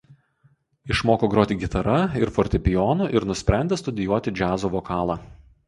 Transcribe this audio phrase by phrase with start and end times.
[0.95, 5.23] Išmoko groti gitara ir fortepijonu ir nusprendė studijuoti džiazo vokalą.